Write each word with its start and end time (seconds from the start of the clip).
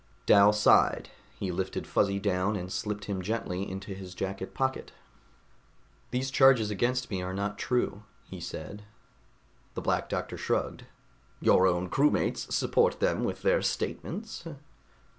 Dal 0.25 0.51
sighed. 0.51 1.11
He 1.37 1.51
lifted 1.51 1.85
Fuzzy 1.85 2.17
down 2.19 2.55
and 2.55 2.73
slipped 2.73 3.05
him 3.05 3.21
gently 3.21 3.69
into 3.69 3.93
his 3.93 4.15
jacket 4.15 4.55
pocket. 4.55 4.91
"These 6.09 6.31
charges 6.31 6.71
against 6.71 7.11
me 7.11 7.21
are 7.21 7.35
not 7.35 7.59
true," 7.59 8.01
he 8.27 8.39
said. 8.39 8.85
The 9.75 9.81
Black 9.81 10.09
Doctor 10.09 10.37
shrugged. 10.37 10.85
"Your 11.39 11.67
own 11.67 11.87
crewmates 11.87 12.51
support 12.51 12.99
them 12.99 13.23
with 13.23 13.43
their 13.43 13.61
statements." 13.61 14.47